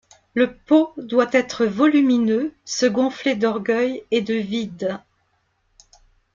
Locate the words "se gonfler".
2.65-3.35